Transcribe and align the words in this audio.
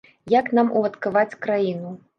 Як 0.33 0.47
нам 0.59 0.71
уладкаваць 0.79 1.39
краіну? 1.47 1.99